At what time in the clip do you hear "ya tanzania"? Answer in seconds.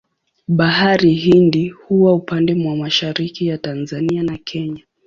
3.47-4.23